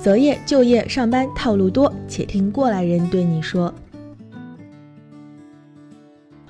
[0.00, 3.74] 择业、就业、上班套路多，且听过来人对你说。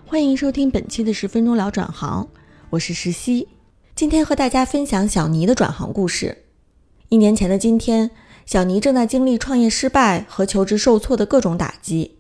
[0.05, 2.29] 欢迎收听本期的十分钟聊转行，
[2.69, 3.49] 我是石溪，
[3.95, 6.45] 今天和大家分享小尼的转行故事。
[7.09, 8.11] 一年前的今天，
[8.45, 12.19] 小尼正在经历创业失败和求职受挫的各种打击。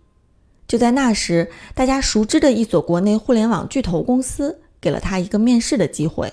[0.66, 6.32] 就在那时，大家熟知的一所国内互联网巨头公司给了他一个面试的机会。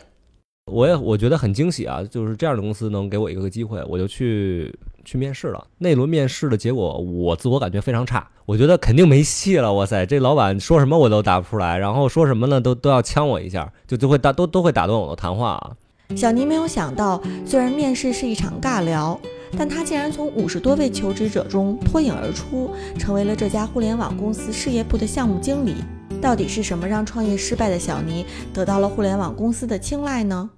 [0.71, 4.73] 我也我觉得很惊喜啊，就是这样的公司能给我一个机会，我就去
[5.03, 5.67] 去面试了。
[5.77, 9.71] 那轮面试的结果，我自我感觉非常差，我觉得肯定没戏了。
[9.71, 15.71] 哇塞，这老板说什么我都答不出来，然后说什么呢，都都要呛我一下，就就会打都都会打断我的谈话啊。
[16.15, 19.19] 小尼没有想到，虽然面试是一场尬聊，
[19.55, 25.75] 但他竟然从五十多位求职者中脱颖而出，成为了这家互联网公司事业部的项目经理。
[26.21, 30.49] 到底是什么让创业失败的小尼得到了互联网公司的青睐呢？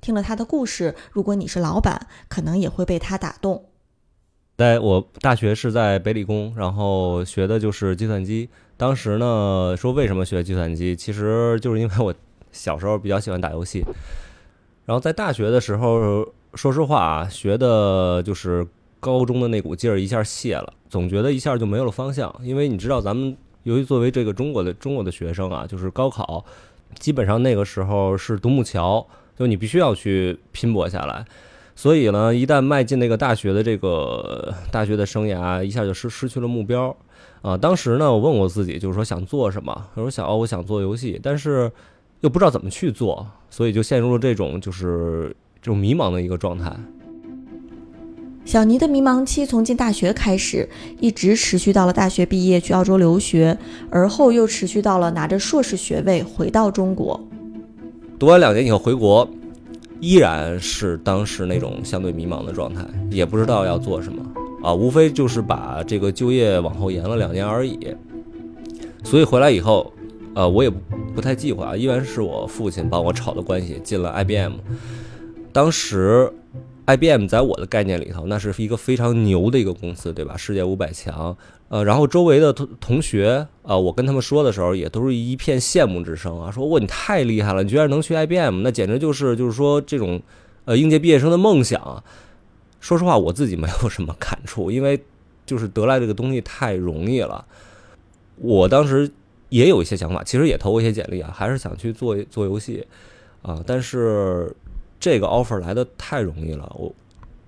[0.00, 3.64] 听了他的故事，如果你是老板，可能也会被他打动。
[4.56, 8.48] 在我大学是在北理工，然后学的就是计算机。
[8.76, 12.14] 当时呢，说为什么学计算机，其实就是因为我
[12.50, 13.84] 小时候比较喜欢打游戏。
[14.84, 18.66] 然后在大学的时候，说实话啊，学的就是
[18.98, 22.34] 高中的那股劲儿一下泄了，总觉得一下就没有了方向。
[22.42, 26.44] 因为你知道，咱们由于作为这个中国的中国的学生啊，就是高考，
[26.98, 29.06] 基本上那个时候是独木桥。
[29.38, 31.24] 就你必须要去拼搏下来，
[31.76, 36.94] 所以呢，一旦迈进那个大学的这个大学的生涯，一下就失失去了目标
[37.40, 37.56] 啊。
[37.56, 39.86] 当时呢，我问我自己，就是说想做什么？
[39.94, 41.70] 我说想，我想做游戏，但是
[42.20, 46.74] 又不知道怎么去做，所以就陷入了这种就是这种迷茫的一个状态。
[48.44, 53.56] 小尼的迷茫期从进大学开始，一直持续到了大学毕业去澳洲留学，
[53.88, 57.22] 而后又持续到了拿着硕士学位回到中国。
[58.18, 59.28] 读完两年以后回国，
[60.00, 64.20] 依然是当时那种相对迷茫的状态，也不知道要做什么
[64.62, 67.78] 啊，无非就是把这个就业往后延了两年而已。
[69.04, 69.92] 所以回来以后，
[70.34, 70.78] 呃，我也不
[71.14, 74.54] 不太计划，依然是我父亲帮我炒的关系进了 IBM。
[75.52, 76.32] 当时
[76.88, 80.36] IBM 在我的概念里头，那是一个非常牛的一个公司，对吧？
[80.38, 81.36] 世界五百强。
[81.68, 90.18] 呃，然后周围的同同学，呃，我跟他们说的时候，也都是一片羡慕之声啊，说哇，你太厉害了，你居然能去 IBM，那简直就是就是说这种，
[90.64, 92.02] 呃，应届毕业生的梦想。
[92.80, 94.98] 说实话，我自己没有什么感触，因为
[95.44, 97.44] 就是得来这个东西太容易了。
[98.36, 99.10] 我当时
[99.50, 102.86] 也有一些想法，其实也投过一些简历啊，还是想去做做游戏
[103.42, 104.50] 啊，但是
[105.00, 106.92] 这个 offer 来的太容易了，我。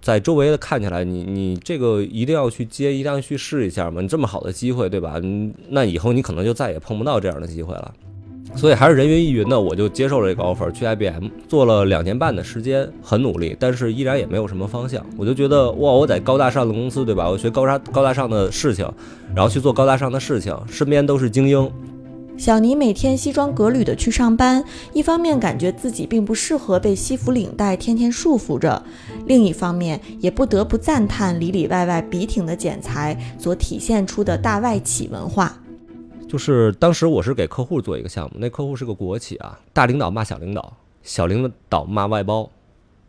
[0.02, 4.00] 在周围的看起来，你你这个一定要去接，一定要去试一下嘛。
[4.00, 5.20] 你这么好的机会，对吧？
[5.68, 7.92] 那以后你可能就再也碰不到这样的机会了。
[8.56, 15.04] 所以还是人云亦云的，我就接受了这个 offer，去 IBM 做了两年半的时间，很努力，但是依然也没有什么方向。
[15.18, 17.28] 我就觉得哇，我在高大上的公司，对吧？
[17.28, 18.90] 我学高大高大上的事情，
[19.36, 21.70] 然后去做高大上的事情，身边都是精英。
[22.40, 24.64] 小尼每天西装革履的去上班，
[24.94, 28.82] 一方面感觉自己并不适合被西服领带天天束缚着，
[29.26, 35.54] 另一方面也不得不赞叹里里外外笔挺的剪裁所体现出的大外企文化。
[36.26, 42.48] 就是当时我是给客户做一个项目，那客户是个国企啊，大领导骂小领导，小领导骂外包，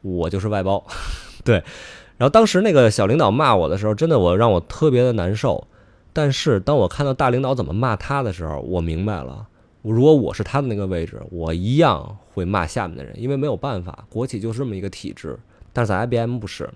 [0.02, 0.84] 我就是外包，
[1.46, 1.64] 对。
[2.18, 5.66] 然后当时那个小领导骂我的时候，真的我让我特别的难受。
[6.14, 9.48] 但是当我看到大领导怎么骂他的时候，我明白了，
[9.82, 15.40] 如果我是他的那个位置，我一样会骂下面的人，因为没有办法，国企就是这么一个体制。
[15.72, 16.70] 但是在 IBM 不是，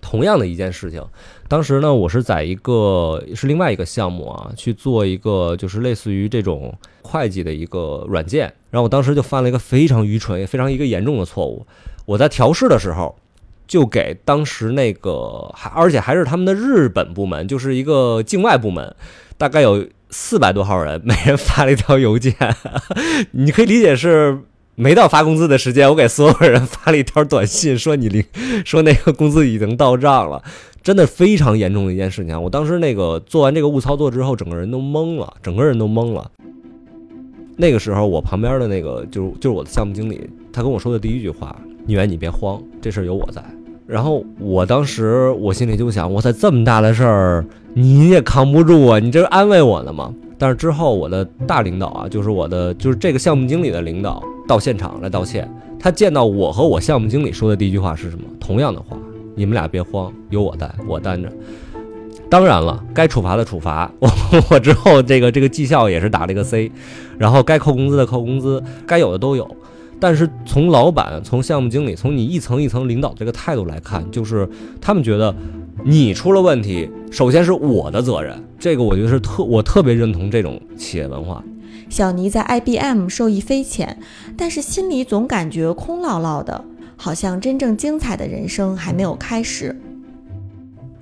[0.00, 1.04] 同样的一件事情，
[1.48, 6.72] 当时呢，我是在一个是另外一个项目啊，去做一个就是类似于这种
[7.02, 11.66] 会计的一个软件，然后我当时就犯了一个非常愚蠢也非常一个严重的错误，
[12.06, 13.16] 我在调试的时候。
[13.74, 18.94] 就给当时那个还而且还是他们的日本部门，就是一个境外部门，
[19.36, 22.32] 大概有四百多号人，每人发了一条邮件。
[23.34, 24.38] 你可以理解是
[24.76, 28.24] 没到发工资的时间，我给所有人发了一条短信，说你领
[28.64, 30.40] 说那个工资已经到账了，
[30.80, 32.40] 真的非常严重的一件事情。
[32.40, 36.30] 我当时那个做完这个误操作之后，整个人都懵了，整个人都懵了。
[37.56, 41.60] 那个时候，我旁边的那个就是就是我的项目经理，他跟我说的第一句话。
[41.86, 43.44] 宁远，你别慌，这事儿有我在。
[43.86, 47.44] 然后我当时我心里就想，我操，这么大的事儿
[47.74, 48.98] 你也扛不住啊！
[48.98, 50.12] 你这是安慰我呢吗？
[50.38, 55.48] 但是之后我的大领导啊，就是我的就是这个项目经理的领导到现场来道歉。
[55.78, 58.24] 他见到我和我项目经理说的第一句话是什么？
[58.40, 58.96] 同样的话，
[59.34, 61.30] 你们俩别慌，有我在，我担着。
[62.30, 64.10] 当然了，该处罚的处罚，我
[64.50, 66.72] 我之后这个这个绩效也是打了一个 C，
[67.18, 69.48] 然后该扣工资的扣工资，该有的都有。
[70.00, 74.48] 但是从老板、从项目经理、从你一层一层领导这个态度来看，就是
[74.80, 75.34] 他们觉得
[75.84, 78.42] 你出了问题，首先是我的责任。
[78.58, 81.42] 这个我觉得是特我特别认同这种企业文化。
[81.90, 84.00] 小尼在 IBM 受益匪浅，
[84.36, 86.64] 但是心里总感觉空落落的，
[86.96, 89.78] 好像真正精彩的人生还没有开始。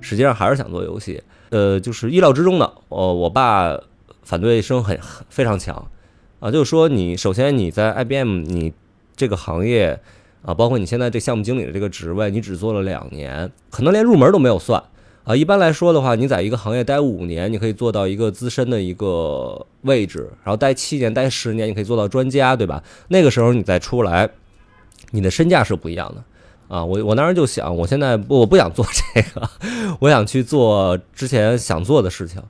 [0.01, 2.73] 实际上还是想做游戏，呃，就是意料之中的。
[2.89, 3.79] 呃，我爸
[4.21, 4.99] 反对声很
[5.29, 5.87] 非常强，
[6.41, 8.73] 啊，就是说你首先你在 IBM 你
[9.15, 9.99] 这个行业
[10.41, 14.83] 啊，包括你现在这项目经理的这个职位，你只做了两年，可能连入门都没有算。
[15.23, 22.83] 啊，一般来说的话，你在一个行业待五年，你可以做到一个资深的一个位置，然后待七年、待十年，你可以做到专家，对吧？
[23.07, 24.29] 那个时候你再出来，
[25.11, 26.21] 你的身价是不一样的。
[26.67, 29.49] 啊，我我当时就想，我现在我不想做这个，
[30.01, 32.41] 我想去做之前想做的事情，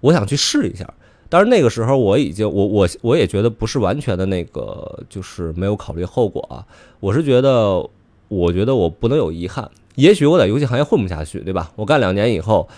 [0.00, 0.86] 我想去试一下。
[1.32, 6.60] 但是那个时候我已经，我我我也觉得不是完全的那个，就是没有考虑后果啊。
[7.00, 7.88] 我是觉得，
[8.28, 9.70] 我觉得我不能有遗憾。
[9.94, 11.72] 也许我在游戏行业混不下去，对吧？
[11.74, 12.68] 我干两年以后，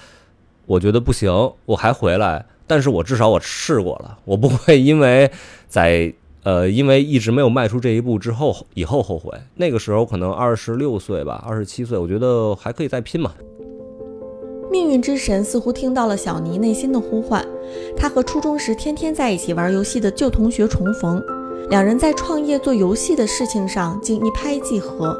[0.66, 1.32] 我觉得不行，
[1.66, 2.46] 我还回来。
[2.68, 5.28] 但是我至少我试过了，我不会因为
[5.66, 6.14] 在
[6.44, 9.36] 呃因为一直没有迈出这一步之后以后后悔。
[9.56, 13.34] 那个时候可能二十六岁吧，二十七岁，我觉得还可以再拼嘛。
[14.74, 17.46] 命运之神似乎听到了小尼内心的呼唤，
[17.96, 21.22] 他和初中时天天在一起玩游戏的旧同学重逢，
[21.70, 25.16] 两人在创业做游戏的事情上竟一拍即合。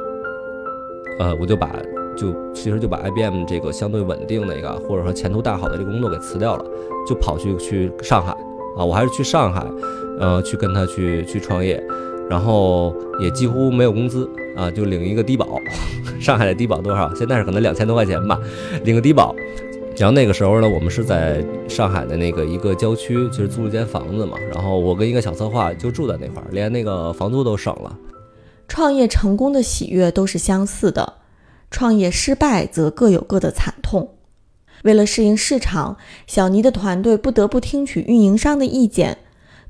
[1.21, 1.71] 呃，我就把
[2.17, 6.65] 就其实就把 IBM 这个相对稳定的一个或者说前途大好的这个工作给辞掉了，
[7.07, 8.33] 就跑去去上海
[8.77, 9.65] 啊，我还是去上海，
[10.19, 11.81] 呃，去跟他去去创业，
[12.29, 15.61] 然后也几乎没有工资啊，就领一个低保。
[16.21, 17.15] 上海的低保多少？
[17.15, 18.41] 现在是可能两千多块钱吧，
[18.85, 19.35] 领个低保。
[19.97, 24.37] 然后那个时候呢，我们是在上海的那个一个郊区，就是租了间房子嘛。
[24.53, 27.97] 然后我跟一个小策划就住在那块儿，连那个房租都省了。
[28.67, 31.15] 创业成功的喜悦都是相似的，
[31.71, 34.15] 创业失败则各有各的惨痛。
[34.83, 39.19] 为了适应市场，小尼的团队不得不听取运营商的意见，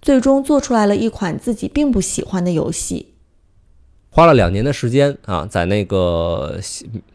[0.04, 3.14] 最终做出来了一款自己并不喜欢的游戏。
[4.10, 6.60] 花了两年的时间啊，在那个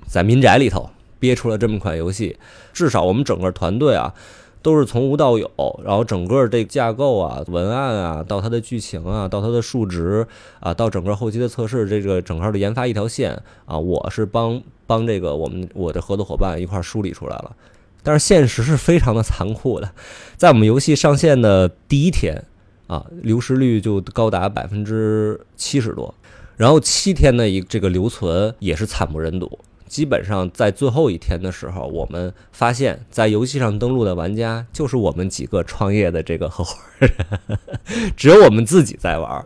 [0.07, 0.89] 在民宅里头
[1.19, 2.37] 憋出了这么款游戏，
[2.73, 4.15] 至少我们整个团队啊。
[4.61, 5.49] 都是从无到有，
[5.85, 10.27] 然后整个这架构啊、文案啊，到它的剧情啊，到它的数值
[10.59, 17.55] 啊，到整个后期的测试，这个整个的研发一条线啊，我是帮帮这个我们我的合作伙伴一块梳理出来了。
[18.03, 19.89] 但是现实是非常的残酷的，
[20.35, 22.43] 在我们游戏上线的第一天
[22.89, 26.13] 啊，流失率就高达百分之七十多，
[26.57, 29.59] 然后七天的一这个留存也是惨不忍睹。
[29.87, 37.11] 基本上在最后一天的时候，我们发现，在游戏上登录的玩家就是我们几个创业的这个合伙人，
[38.17, 39.45] 只有我们自己在玩。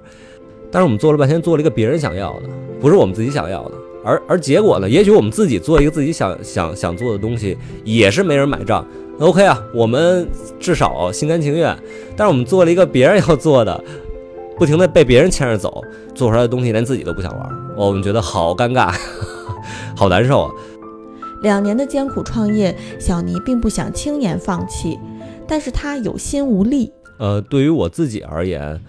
[0.72, 2.50] 但是我们做了半天，做了一个别人想要的，
[2.80, 3.76] 不是我们自己想要的。
[4.04, 4.90] 而而结果呢？
[4.90, 8.86] 也许我们自己做一个自己想想想做的东西，也是没人买账。
[9.20, 10.28] OK 啊，我们
[10.60, 11.78] 至少心甘情愿。
[12.18, 13.84] 但是我们做了一个别人要做的，
[14.58, 15.84] 不停的被别人牵着走，
[16.16, 18.94] 做出来的东西连自己都不想玩，我们觉得好尴尬。
[19.96, 20.52] 好难受啊！
[21.44, 25.00] 两年的艰苦创业，小尼并不想轻言放弃，
[25.48, 26.92] 但是他有心无力。
[27.20, 28.82] 呃，对于我自己而言，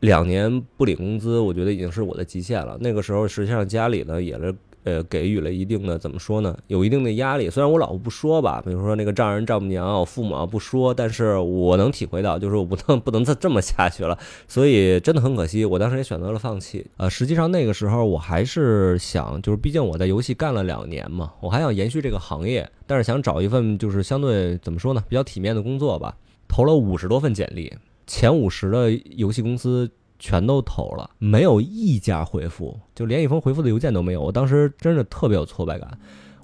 [0.00, 2.78] 两年不领工资，我觉得已经是我的极限了。
[2.80, 4.54] 那个时候，实际上家里呢也是。
[4.86, 6.56] 呃，给予了一定的怎么说呢？
[6.68, 7.50] 有一定的压力。
[7.50, 14.16] 虽然我老婆不说吧，比如说那个丈人丈母娘，我父母啊不说，但是我能体会到，就是我不能不能再这么下去了。
[14.46, 16.86] 所以真的很可惜，我当时也选择了放弃。
[16.98, 26.16] 呃，实际上那个时候我还是想，就是毕竟我在游戏干了两年嘛，我还想延续这个行业，但是想找一份就是相对怎么说呢，比较体面的工作吧。
[26.46, 27.74] 投了五十多份简历，
[28.06, 29.90] 前五十的游戏公司。
[30.18, 34.22] 全都投了，没有一家回复，就连一封回复的邮件都没有。
[34.22, 35.88] 我当时真的特别有挫败感，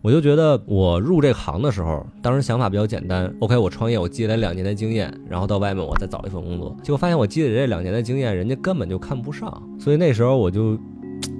[0.00, 3.32] 我就觉得我入这行的时候，当时想法比较简单。
[3.40, 6.76] OK，我创业，我积累两年的经验，然后到外面我再找一份工作。
[6.82, 9.62] 结果发现我积累这两年的经验，人家根本就看不上。
[9.78, 10.78] 所以那时候我就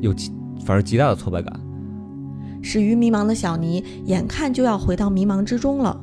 [0.00, 0.30] 有极，
[0.64, 1.60] 反正极大的挫败感。
[2.62, 6.00] 始于迷茫的小尼，眼看就要回到迷茫之中了。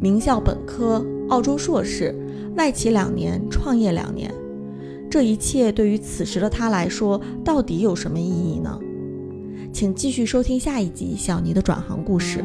[0.00, 2.14] 名校本科，澳洲硕士，
[2.56, 4.30] 外企两年，创业两年。
[5.10, 8.78] 这一切对于此时的他来说，到底有什么意义呢？
[9.72, 12.44] 请继续收听下一集小尼的转行故事。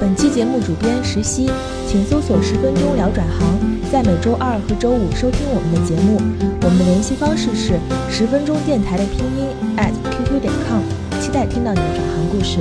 [0.00, 1.50] 本期节目主编石溪，
[1.88, 3.58] 请搜索“十分钟聊转行”，
[3.90, 6.18] 在每周二和周五收听我们的节目。
[6.62, 7.76] 我们的联系方式是
[8.08, 10.82] 十分钟电台的拼音 at qq 点 com，
[11.20, 12.60] 期待听到你的转行故事。